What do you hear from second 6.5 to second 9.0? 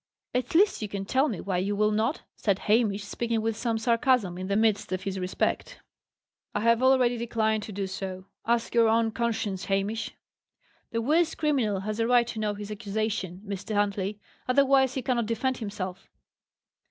"I have already declined to do so. Ask your